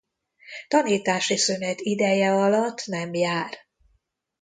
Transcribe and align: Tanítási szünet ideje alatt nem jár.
Tanítási 0.67 1.37
szünet 1.37 1.81
ideje 1.81 2.31
alatt 2.31 2.85
nem 2.85 3.13
jár. 3.13 3.57